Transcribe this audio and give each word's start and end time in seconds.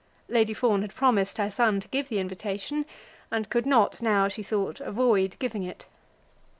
Lady 0.27 0.51
Fawn 0.51 0.81
had 0.81 0.95
promised 0.95 1.37
her 1.37 1.51
son 1.51 1.79
to 1.79 1.87
give 1.89 2.09
the 2.09 2.17
invitation, 2.17 2.87
and 3.29 3.51
could 3.51 3.67
not 3.67 4.01
now, 4.01 4.27
she 4.27 4.41
thought, 4.41 4.79
avoid 4.79 5.35
giving 5.37 5.61
it. 5.61 5.85